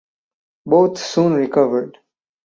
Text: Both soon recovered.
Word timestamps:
Both 0.65 0.97
soon 0.97 1.35
recovered. 1.35 1.99